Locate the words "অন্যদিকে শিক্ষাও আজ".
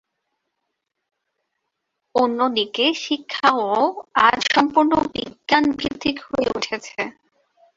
2.15-4.39